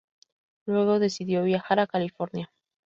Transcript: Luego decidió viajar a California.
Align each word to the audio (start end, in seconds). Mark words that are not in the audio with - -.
Luego 0.65 0.97
decidió 0.97 1.43
viajar 1.43 1.79
a 1.79 1.85
California. 1.85 2.51